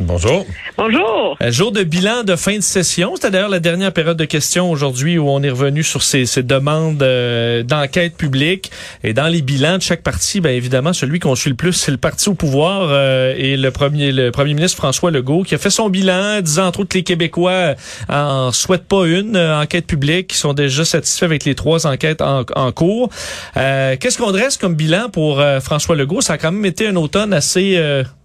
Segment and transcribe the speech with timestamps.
[0.00, 0.46] Bonjour.
[0.76, 1.36] Bonjour.
[1.40, 3.16] Un jour de bilan de fin de session.
[3.16, 6.44] C'était d'ailleurs la dernière période de questions aujourd'hui où on est revenu sur ces, ces
[6.44, 8.70] demandes euh, d'enquête publique.
[9.02, 11.90] Et dans les bilans de chaque parti, bien évidemment, celui qu'on suit le plus, c'est
[11.90, 15.58] le parti au pouvoir euh, et le premier, le premier ministre François Legault qui a
[15.58, 17.74] fait son bilan, disant entre autres que les Québécois
[18.08, 22.22] en souhaitent pas une euh, enquête publique, qui sont déjà satisfaits avec les trois enquêtes
[22.22, 23.10] en, en cours.
[23.54, 26.20] Qu'est-ce qu'on dresse comme bilan pour François Legault?
[26.20, 27.82] Ça a quand même été un automne assez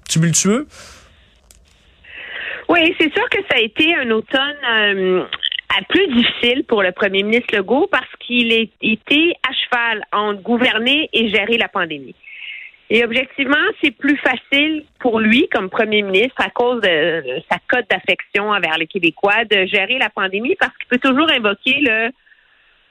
[0.08, 0.68] tumultueux.
[2.84, 5.24] Oui, c'est sûr que ça a été un automne euh,
[5.88, 11.30] plus difficile pour le premier ministre Legault parce qu'il était à cheval entre gouverner et
[11.30, 12.14] gérer la pandémie.
[12.90, 17.90] Et objectivement, c'est plus facile pour lui, comme premier ministre, à cause de sa cote
[17.90, 22.10] d'affection envers les Québécois, de gérer la pandémie parce qu'il peut toujours invoquer le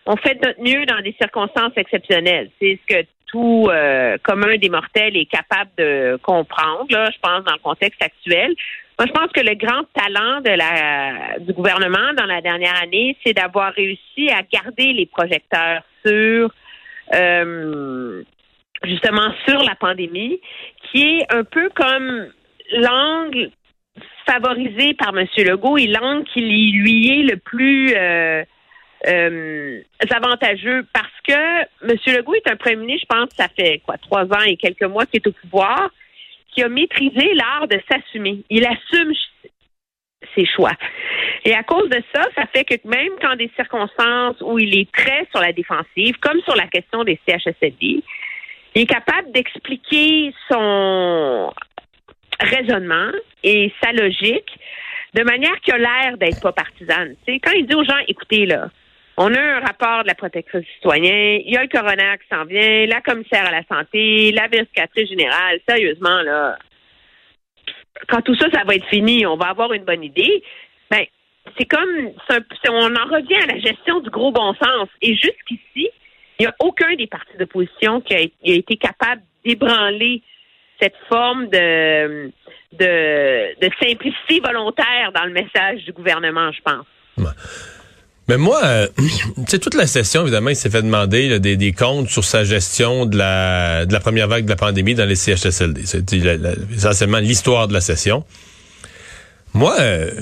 [0.06, 2.50] on fait notre mieux dans des circonstances exceptionnelles.
[2.58, 7.44] C'est ce que tout euh, commun des mortels est capable de comprendre, là, je pense,
[7.44, 8.54] dans le contexte actuel.
[9.02, 10.40] Moi, je pense que le grand talent
[11.40, 16.52] du gouvernement dans la dernière année, c'est d'avoir réussi à garder les projecteurs sur
[17.12, 18.22] euh,
[18.84, 20.40] justement sur la pandémie,
[20.84, 22.28] qui est un peu comme
[22.74, 23.50] l'angle
[24.24, 25.26] favorisé par M.
[25.36, 28.44] Legault et l'angle qui lui est le plus euh,
[29.08, 31.96] euh, avantageux parce que M.
[32.06, 35.06] Legault est un premier ministre, je pense, ça fait quoi, trois ans et quelques mois
[35.06, 35.90] qu'il est au pouvoir
[36.54, 38.44] qui a maîtrisé l'art de s'assumer.
[38.50, 39.12] Il assume
[40.34, 40.72] ses choix.
[41.44, 44.90] Et à cause de ça, ça fait que même quand des circonstances où il est
[44.92, 48.02] très sur la défensive, comme sur la question des CHSLD,
[48.74, 51.52] il est capable d'expliquer son
[52.40, 53.10] raisonnement
[53.42, 54.58] et sa logique
[55.14, 57.14] de manière qui a l'air d'être pas partisane.
[57.26, 58.70] C'est quand il dit aux gens, écoutez là,
[59.16, 62.34] on a un rapport de la protection du citoyen, il y a le coroner qui
[62.34, 65.60] s'en vient, la commissaire à la santé, la vérificatrice générale.
[65.68, 66.56] Sérieusement, là,
[68.08, 70.42] quand tout ça, ça va être fini, on va avoir une bonne idée.
[70.90, 71.04] Ben,
[71.58, 72.10] c'est comme,
[72.70, 74.88] on en revient à la gestion du gros bon sens.
[75.02, 75.90] Et jusqu'ici,
[76.38, 80.22] il n'y a aucun des partis d'opposition qui a, été capable d'ébranler
[80.80, 82.32] cette forme de
[83.80, 86.86] simplicité volontaire dans le message du gouvernement, je pense.
[88.32, 88.88] Mais moi, euh,
[89.46, 93.04] c'est toute la session, évidemment, il s'est fait demander des, des, comptes sur sa gestion
[93.04, 95.82] de la, de la première vague de la pandémie dans les CHSLD.
[95.84, 96.10] C'est
[96.74, 98.24] essentiellement l'histoire de la session.
[99.52, 100.12] Moi, euh,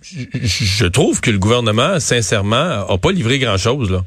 [0.00, 4.02] je trouve que le gouvernement, sincèrement, a pas livré grand-chose.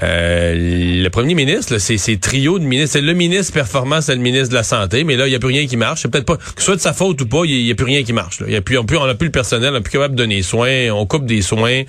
[0.00, 0.06] Là.
[0.06, 2.92] Euh, le premier ministre, c'est ces trio de ministres.
[2.92, 5.38] C'est le ministre performant, c'est le ministre de la Santé, mais là, il n'y a
[5.38, 6.02] plus rien qui marche.
[6.02, 7.86] C'est peut-être pas, que ce soit de sa faute ou pas, il n'y a, plus
[7.86, 8.38] rien qui marche.
[8.46, 10.42] Il Y a plus, on n'a plus le personnel, on n'est plus capable de donner
[10.42, 11.82] soins, on coupe des soins,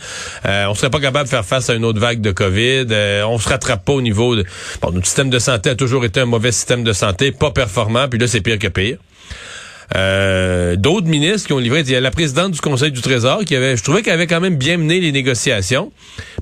[0.45, 3.23] euh, on serait pas capable de faire face à une autre vague de COVID, euh,
[3.23, 4.45] on se rattrape pas au niveau de...
[4.81, 8.07] Bon, notre système de santé a toujours été un mauvais système de santé, pas performant,
[8.07, 8.97] puis là, c'est pire que pire.
[9.95, 11.81] Euh, d'autres ministres qui ont livré.
[11.81, 14.27] Il y a la présidente du Conseil du Trésor qui avait, je trouvais qu'elle avait
[14.27, 15.91] quand même bien mené les négociations.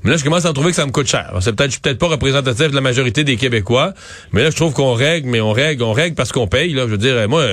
[0.03, 1.34] Mais là, je commence à trouver que ça me coûte cher.
[1.40, 3.94] C'est peut-être, je suis peut-être pas représentatif de la majorité des Québécois,
[4.34, 6.74] mais là, je trouve qu'on règle, mais on règle, on règle parce qu'on paye.
[6.74, 7.46] Là, je veux dire, moi,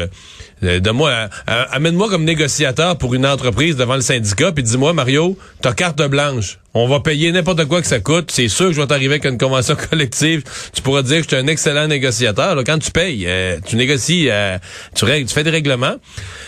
[0.64, 5.36] euh, de moi, amène-moi comme négociateur pour une entreprise devant le syndicat, puis dis-moi, Mario,
[5.60, 6.58] t'as carte blanche.
[6.72, 8.30] On va payer n'importe quoi que ça coûte.
[8.32, 10.42] C'est sûr que je vais t'arriver avec une convention collective.
[10.72, 12.56] Tu pourras dire que je suis un excellent négociateur.
[12.64, 14.58] quand tu payes, euh, tu négocies, euh,
[14.94, 15.97] tu, règles, tu fais des règlements.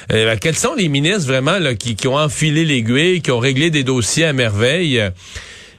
[0.09, 3.84] Ben, quels sont les ministres vraiment là, qui, ont enfilé l'aiguille, qui ont réglé des
[3.84, 5.03] dossiers à merveille?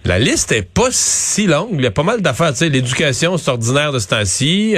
[0.06, 1.72] La liste est pas si longue.
[1.74, 2.54] Il y a pas mal d'affaires.
[2.62, 4.76] L'éducation, c'est ordinaire de ce temps-ci.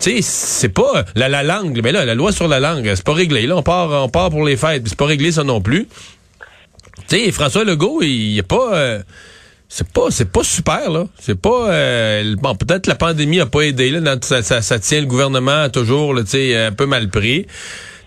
[0.00, 1.80] Tu sais, c'est pas la, la langue.
[1.82, 3.46] Mais là, la loi sur la langue, c'est pas réglé.
[3.46, 4.82] Là, on part, on part pour les fêtes.
[4.86, 5.86] C'est pas réglé ça non plus.
[7.08, 8.74] Tu sais, François Legault, il, est pas.
[8.74, 9.02] Euh,
[9.72, 13.60] c'est pas c'est pas super là c'est pas euh, bon peut-être la pandémie a pas
[13.60, 17.46] aidé là ça, ça, ça, tient le gouvernement toujours sais un peu mal pris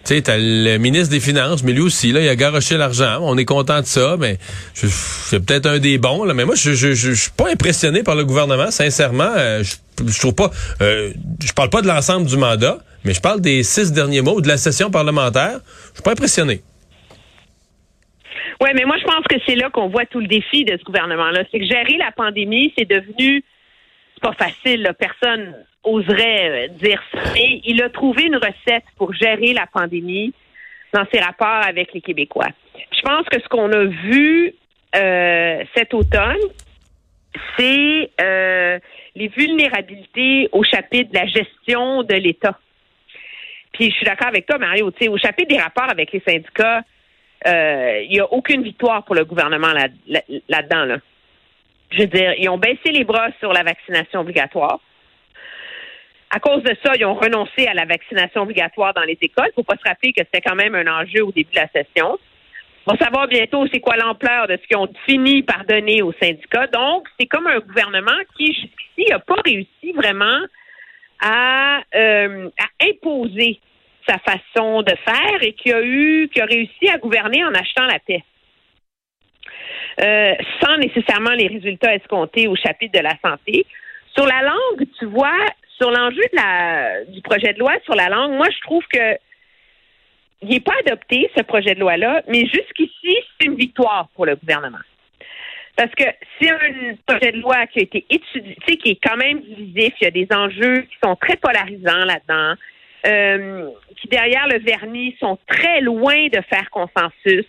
[0.05, 3.19] tu sais, t'as le ministre des Finances, mais lui aussi, là, il a garoché l'argent.
[3.21, 4.37] On est content de ça, mais
[4.73, 6.33] c'est peut-être un des bons, là.
[6.33, 9.31] Mais moi, je, je, je, suis pas impressionné par le gouvernement, sincèrement.
[9.37, 10.51] Euh, je, je, trouve pas.
[10.81, 14.41] Euh, je parle pas de l'ensemble du mandat, mais je parle des six derniers mots
[14.41, 15.59] de la session parlementaire.
[15.91, 16.61] Je suis pas impressionné.
[18.59, 20.83] Oui, mais moi, je pense que c'est là qu'on voit tout le défi de ce
[20.83, 21.43] gouvernement-là.
[21.49, 23.41] C'est que gérer la pandémie, c'est devenu
[24.21, 24.89] pas facile.
[24.99, 27.19] Personne oserait euh, dire ça.
[27.33, 30.33] Mais il a trouvé une recette pour gérer la pandémie
[30.93, 32.49] dans ses rapports avec les Québécois.
[32.75, 34.53] Je pense que ce qu'on a vu
[34.95, 36.37] euh, cet automne,
[37.57, 38.79] c'est euh,
[39.15, 42.57] les vulnérabilités au chapitre de la gestion de l'État.
[43.73, 44.87] Puis je suis d'accord avec toi, Mario.
[44.87, 46.83] Au chapitre des rapports avec les syndicats,
[47.47, 49.87] euh, il n'y a aucune victoire pour le gouvernement là,
[50.47, 50.85] là-dedans.
[50.85, 50.97] Là,
[51.91, 54.79] Je veux dire, ils ont baissé les bras sur la vaccination obligatoire.
[56.35, 59.45] À cause de ça, ils ont renoncé à la vaccination obligatoire dans les écoles.
[59.49, 61.59] Il ne faut pas se rappeler que c'était quand même un enjeu au début de
[61.59, 62.17] la session.
[62.87, 66.11] On va savoir bientôt c'est quoi l'ampleur de ce qu'ils ont fini par donner aux
[66.13, 66.65] syndicats.
[66.67, 70.39] Donc, c'est comme un gouvernement qui, jusqu'ici, n'a pas réussi vraiment
[71.21, 73.59] à, euh, à imposer
[74.07, 77.85] sa façon de faire et qui a eu, qui a réussi à gouverner en achetant
[77.85, 78.23] la paix.
[80.01, 80.33] Euh,
[80.63, 83.67] sans nécessairement les résultats escomptés au chapitre de la santé.
[84.15, 85.37] Sur la langue, tu vois,
[85.77, 86.23] sur l'enjeu
[87.09, 89.17] du projet de loi sur la langue, moi, je trouve que
[90.43, 94.35] il n'est pas adopté, ce projet de loi-là, mais jusqu'ici, c'est une victoire pour le
[94.35, 94.83] gouvernement.
[95.75, 96.03] Parce que
[96.39, 99.93] c'est un projet de loi qui a été étudié, qui est quand même divisif.
[100.01, 102.55] Il y a des enjeux qui sont très polarisants là-dedans,
[103.07, 103.69] euh,
[103.99, 107.45] qui derrière le vernis sont très loin de faire consensus,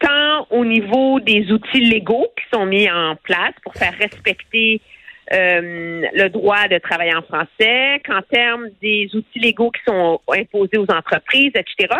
[0.00, 4.82] tant au niveau des outils légaux qui sont mis en place pour faire respecter
[5.32, 10.78] euh, le droit de travailler en français, qu'en termes des outils légaux qui sont imposés
[10.78, 11.94] aux entreprises, etc.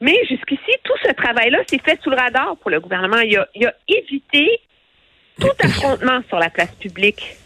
[0.00, 3.20] Mais jusqu'ici, tout ce travail-là s'est fait sous le radar pour le gouvernement.
[3.20, 4.60] Il a, il a évité
[5.38, 7.36] tout affrontement sur la place publique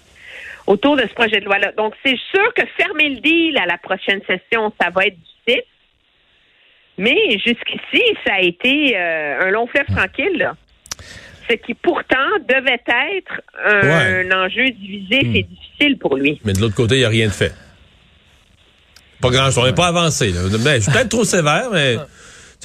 [0.66, 1.72] autour de ce projet de loi-là.
[1.72, 5.64] Donc, c'est sûr que fermer le deal à la prochaine session, ça va être difficile.
[6.96, 10.38] Mais jusqu'ici, ça a été euh, un long fleuve tranquille.
[10.38, 10.54] Là
[11.48, 12.16] ce qui pourtant
[12.48, 15.54] devait être un, enjeu divisif et hmm.
[15.54, 16.40] difficile pour lui.
[16.44, 17.54] Mais de l'autre côté, il n'y a rien de fait.
[19.20, 19.58] Pas grand-chose.
[19.58, 20.32] On n'est pas avancé.
[20.32, 21.96] Je suis peut-être trop sévère, mais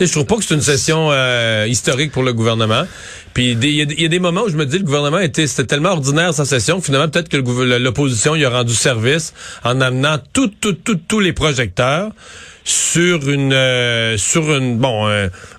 [0.05, 2.83] je trouve pas que c'est une session euh, historique pour le gouvernement.
[3.33, 5.67] Puis il y, a des moments où je me dis que le gouvernement était c'était
[5.67, 9.33] tellement ordinaire sa session, finalement peut-être que l'opposition y a rendu service
[9.63, 12.11] en amenant tout, tout, tout, tous les projecteurs
[12.69, 15.07] sur une euh, sur une bon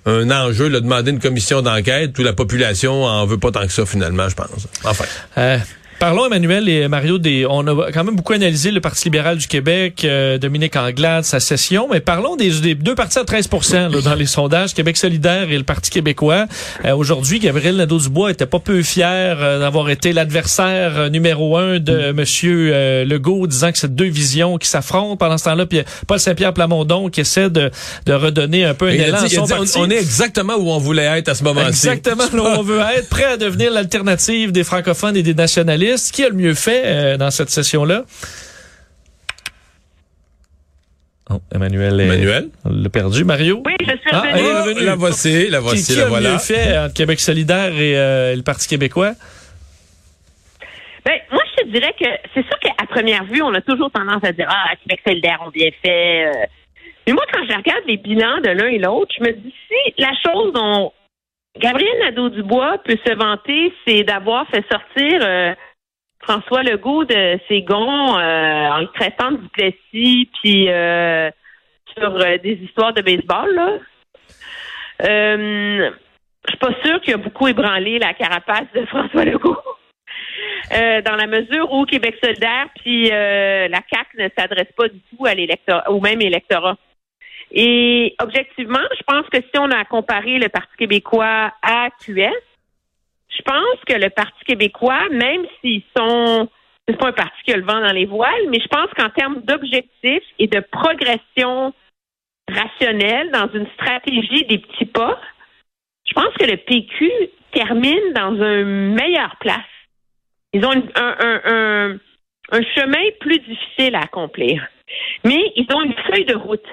[0.05, 3.73] un, enjeu, de demander une commission d'enquête où la population en veut pas tant que
[3.73, 4.67] ça finalement, je pense.
[4.85, 5.05] Enfin.
[5.37, 5.57] Euh,
[6.01, 9.45] Parlons, Emmanuel et Mario, des, on a quand même beaucoup analysé le Parti libéral du
[9.45, 14.25] Québec, euh, Dominique Anglade, sa session, mais parlons des, deux partis à 13% dans les
[14.25, 16.47] sondages, Québec solidaire et le Parti québécois.
[16.85, 22.11] Euh, aujourd'hui, Gabriel Nadeau-Dubois était pas peu fier euh, d'avoir été l'adversaire numéro un de
[22.13, 25.67] Monsieur Legault, disant que c'est deux visions qui s'affrontent pendant ce temps-là.
[25.67, 27.69] Puis Paul Saint-Pierre Plamondon qui essaie de,
[28.07, 29.77] de redonner un peu un élan à son parti.
[29.77, 31.89] On, est exactement où on voulait être à ce moment-ci.
[31.89, 36.23] Exactement où on veut être, prêt à devenir l'alternative des francophones et des nationalistes qui
[36.23, 38.03] a le mieux fait euh, dans cette session-là?
[41.29, 42.49] Oh, Emmanuel, Emmanuel?
[42.65, 43.23] l'a perdu.
[43.23, 43.63] Mario?
[43.65, 44.83] Oui, je suis ah, revenu.
[44.83, 47.97] La voici, la voici, qui, qui la a le mieux fait entre Québec solidaire et
[47.97, 49.13] euh, le Parti québécois?
[51.05, 54.23] Ben, moi, je te dirais que c'est sûr qu'à première vue, on a toujours tendance
[54.23, 56.25] à dire Ah, Québec solidaire ont bien fait.
[56.25, 56.45] Euh.
[57.07, 59.93] Mais moi, quand je regarde les bilans de l'un et l'autre, je me dis si
[59.97, 60.91] la chose dont
[61.59, 65.25] Gabriel Nadeau-Dubois peut se vanter, c'est d'avoir fait sortir
[66.23, 71.29] François Legault de Ségon euh, en le traitant de Duplessis puis euh,
[71.97, 73.77] sur euh, des histoires de baseball là.
[75.03, 75.91] Euh,
[76.45, 79.57] je suis pas sûre qu'il a beaucoup ébranlé la carapace de François Legault.
[80.71, 85.35] dans la mesure où Québec solidaire puis la CAC ne s'adresse pas du tout à
[85.35, 86.77] l'électorat, au même électorat.
[87.51, 92.31] Et objectivement, je pense que si on a comparé le Parti québécois à QS,
[93.35, 96.49] je pense que le Parti québécois, même s'ils sont
[96.87, 99.09] c'est pas un parti qui a le vent dans les voiles, mais je pense qu'en
[99.11, 101.73] termes d'objectifs et de progression
[102.49, 105.19] rationnelle dans une stratégie des petits pas,
[106.05, 107.09] je pense que le PQ
[107.53, 109.59] termine dans une meilleure place.
[110.53, 111.99] Ils ont un,
[112.51, 114.67] un chemin plus difficile à accomplir,
[115.23, 116.67] mais ils ont une feuille de route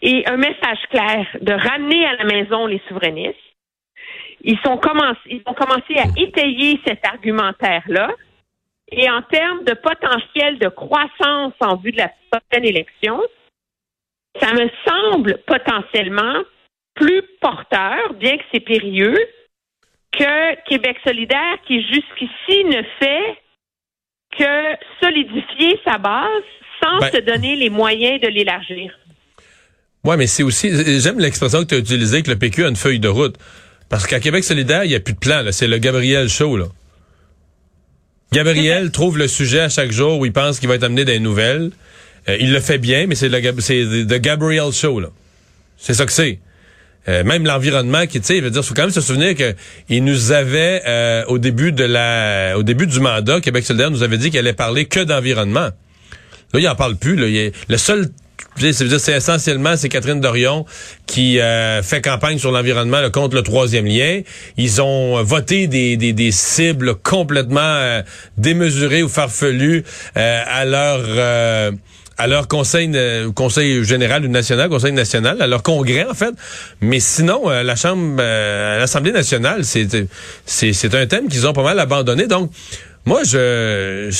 [0.00, 3.36] et un message clair de ramener à la maison les souverainistes,
[4.42, 8.10] ils, sont commencé, ils ont commencé à étayer cet argumentaire-là.
[8.90, 13.20] Et en termes de potentiel de croissance en vue de la prochaine élection,
[14.40, 16.42] ça me semble potentiellement
[16.94, 19.18] plus porteur, bien que c'est périlleux,
[20.12, 23.38] que Québec solidaire qui jusqu'ici ne fait
[24.36, 26.42] que solidifier sa base
[26.82, 28.98] sans ben se donner les moyens de l'élargir.
[30.04, 30.70] Oui, mais c'est aussi,
[31.00, 33.36] j'aime l'expression que tu as utilisée, que le PQ a une feuille de route.
[33.92, 35.44] Parce qu'à Québec solidaire, il n'y a plus de plan.
[35.50, 36.56] C'est le Gabriel Show.
[36.56, 36.64] Là.
[38.32, 41.18] Gabriel trouve le sujet à chaque jour où il pense qu'il va être amené des
[41.18, 41.72] nouvelles.
[42.26, 44.98] Euh, il le fait bien, mais c'est le Gabriel Show.
[44.98, 45.08] là.
[45.76, 46.38] C'est ça que c'est.
[47.06, 49.54] Euh, même l'environnement qui, tu sais, veut dire, faut quand même se souvenir que
[49.90, 54.02] il nous avait euh, au début de la, au début du mandat, Québec solidaire nous
[54.02, 55.68] avait dit qu'il allait parler que d'environnement.
[56.54, 57.16] Là, il en parle plus.
[57.16, 57.50] Là.
[57.68, 58.08] le seul
[58.56, 60.66] c'est essentiellement c'est Catherine Dorion
[61.06, 64.20] qui euh, fait campagne sur l'environnement contre le troisième lien.
[64.56, 68.02] Ils ont voté des, des, des cibles complètement euh,
[68.36, 69.84] démesurées ou farfelues
[70.16, 71.72] euh, à leur
[72.18, 72.90] à leur conseil
[73.34, 76.34] conseil général ou national, conseil national, à leur congrès en fait.
[76.80, 80.06] Mais sinon, la chambre, l'Assemblée nationale, c'est
[80.44, 82.26] c'est un thème qu'ils ont pas mal abandonné.
[82.26, 82.50] Donc
[83.04, 84.10] moi, je,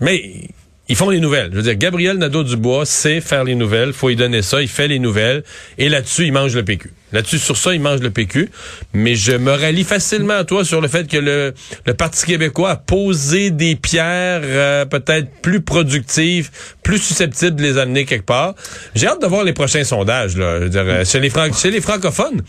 [0.00, 0.48] mais
[0.88, 1.50] ils font les nouvelles.
[1.50, 3.92] Je veux dire, Gabriel Nadeau-Dubois sait faire les nouvelles.
[3.92, 4.60] Faut y donner ça.
[4.60, 5.42] Il fait les nouvelles.
[5.78, 6.90] Et là-dessus, il mange le PQ.
[7.14, 8.50] Là-dessus, sur ça, il mange le PQ.
[8.92, 11.54] Mais je me rallie facilement à toi sur le fait que le,
[11.86, 16.50] le Parti québécois a posé des pierres euh, peut-être plus productives,
[16.82, 18.54] plus susceptibles de les amener quelque part.
[18.96, 20.36] J'ai hâte de voir les prochains sondages.
[20.36, 20.58] Là.
[20.58, 22.42] Je veux dire, euh, chez, les chez les francophones,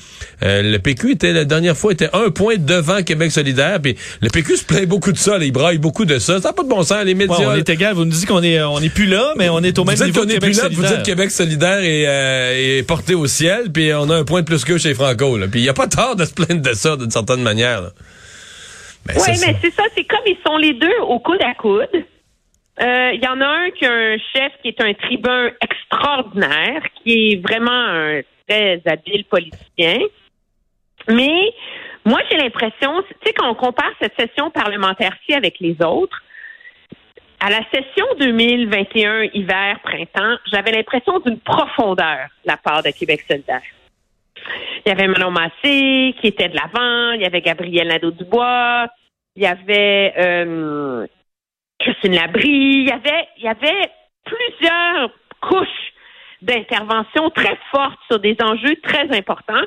[0.43, 3.79] euh, le PQ était la dernière fois était un point devant Québec solidaire.
[3.79, 5.38] Puis le PQ se plaint beaucoup de ça.
[5.38, 6.41] Là, il braille beaucoup de ça.
[6.41, 7.05] Ça n'a pas de bon sens.
[7.05, 7.36] Les médias...
[7.39, 7.93] on est égal.
[7.93, 10.22] Vous nous dites qu'on est, on est plus là, mais on est au même niveau
[10.22, 10.89] que Québec solidaire.
[10.89, 14.45] Vous dites Québec solidaire est, est porté au ciel, puis on a un point de
[14.45, 15.38] plus que chez Franco.
[15.52, 17.82] Puis il n'y a pas tort de se plaindre de ça d'une certaine manière.
[19.06, 19.84] Ben, oui, mais c'est ça.
[19.96, 21.90] C'est comme ils sont les deux au coude à coude.
[22.78, 26.82] Il euh, y en a un qui a un chef qui est un tribun extraordinaire,
[27.04, 30.00] qui est vraiment un très habile politicien.
[31.08, 31.54] Mais
[32.04, 36.22] moi, j'ai l'impression, tu sais, quand on compare cette session parlementaire-ci avec les autres,
[37.40, 43.62] à la session 2021 hiver-printemps, j'avais l'impression d'une profondeur de la part de Québec solidaire.
[44.86, 48.88] Il y avait Manon Massé qui était de l'avant, il y avait Gabriel Nadeau-Dubois,
[49.36, 51.08] il y avait euh,
[51.80, 53.92] Christine Labrie, il y avait, il y avait
[54.24, 55.10] plusieurs
[55.42, 55.94] couches
[56.42, 59.66] d'intervention très fortes sur des enjeux très importants.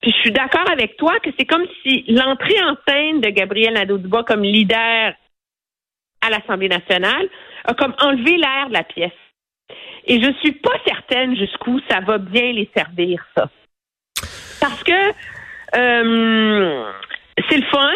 [0.00, 3.74] Puis je suis d'accord avec toi que c'est comme si l'entrée en scène de Gabriel
[3.74, 5.12] Nadeau-Dubois comme leader
[6.22, 7.28] à l'Assemblée nationale
[7.64, 9.12] a comme enlevé l'air de la pièce.
[10.06, 13.48] Et je suis pas certaine jusqu'où ça va bien les servir, ça.
[14.68, 15.08] Parce que
[15.76, 16.92] euh,
[17.48, 17.92] c'est le fun,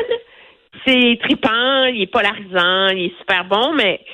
[0.86, 4.04] c'est tripant, il est polarisant, il est super bon, mais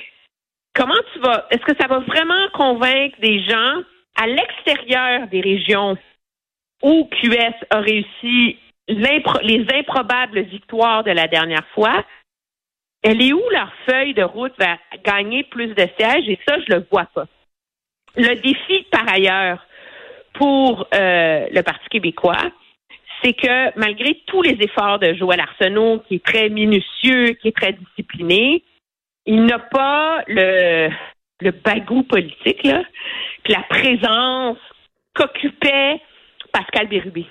[0.73, 3.81] comment tu vas, est-ce que ça va vraiment convaincre des gens
[4.19, 5.97] à l'extérieur des régions
[6.81, 12.03] où QS a réussi les improbables victoires de la dernière fois?
[13.03, 16.27] Elle est où leur feuille de route vers gagner plus de sièges?
[16.27, 17.27] Et ça, je le vois pas.
[18.15, 19.63] Le défi, par ailleurs,
[20.37, 22.51] pour euh, le Parti québécois,
[23.23, 27.55] c'est que malgré tous les efforts de Joël Arsenault, qui est très minutieux, qui est
[27.55, 28.63] très discipliné,
[29.25, 30.89] il n'a pas le,
[31.41, 32.83] le bagou politique, là,
[33.43, 34.57] puis la présence
[35.13, 35.99] qu'occupait
[36.53, 37.25] Pascal Bérubé.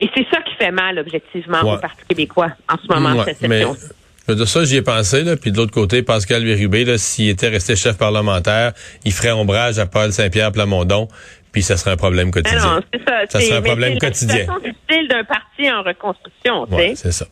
[0.00, 3.76] Et c'est ça qui fait mal, objectivement, au Parti québécois en ce moment, cette session.
[4.26, 5.36] De ça, j'y ai pensé, là.
[5.36, 8.72] Puis de l'autre côté, Pascal Bérubé, s'il était resté chef parlementaire,
[9.04, 11.08] il ferait ombrage à Paul Saint-Pierre Plamondon
[11.54, 12.58] puis ça serait un problème quotidien.
[12.58, 13.20] non, c'est ça.
[13.30, 14.44] Ça serait un problème quotidien.
[14.60, 16.94] C'est difficile d'un parti en reconstruction, tu sais.
[16.96, 17.26] c'est ça.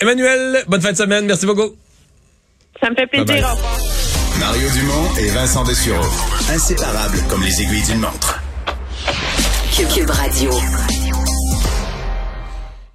[0.00, 1.26] Emmanuel, bonne fin de semaine.
[1.26, 1.74] Merci beaucoup.
[2.80, 3.44] Ça me fait plaisir.
[3.44, 3.78] Au revoir.
[4.38, 6.06] Mario Dumont et Vincent Dessureau.
[6.48, 8.40] Inséparables comme les aiguilles d'une montre.
[9.92, 10.52] Cube Radio.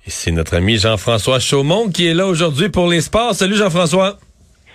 [0.06, 3.36] Et c'est notre ami Jean-François Chaumont qui est là aujourd'hui pour les sports.
[3.36, 4.20] Salut Jean-François.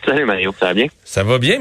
[0.05, 0.87] Salut Mario, ça va bien?
[1.05, 1.57] Ça va bien?